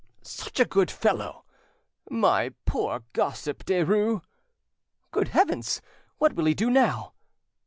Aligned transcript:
"Such 0.23 0.59
a 0.59 0.65
good 0.65 0.89
fellow!" 0.89 1.45
"My 2.09 2.55
poor 2.65 3.03
gossip 3.13 3.63
Derues!" 3.65 4.21
"Good 5.11 5.27
heavens! 5.27 5.79
what 6.17 6.33
will 6.33 6.45
he 6.45 6.55
do 6.55 6.71
now?" 6.71 7.13